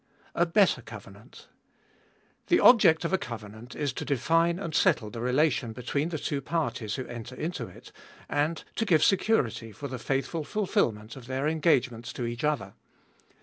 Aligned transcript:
A 0.33 0.47
better 0.47 0.81
covenant. 0.81 1.47
The 2.47 2.59
object 2.59 3.05
of 3.05 3.13
a 3.13 3.19
covenant 3.19 3.75
is 3.75 3.93
to 3.93 4.03
define 4.03 4.57
and 4.57 4.73
settle 4.73 5.11
the 5.11 5.21
relation 5.21 5.73
between 5.73 6.09
the 6.09 6.17
two 6.17 6.41
parties 6.41 6.95
who 6.95 7.05
enter 7.05 7.35
into 7.35 7.67
it, 7.67 7.91
and 8.27 8.63
to 8.77 8.85
give 8.85 9.03
security 9.03 9.71
for 9.71 9.87
the 9.87 9.99
faithful 9.99 10.43
fulfilment 10.43 11.15
of 11.15 11.27
their 11.27 11.47
engage 11.47 11.91
ments 11.91 12.11
to 12.13 12.25
each 12.25 12.43
other. 12.43 12.73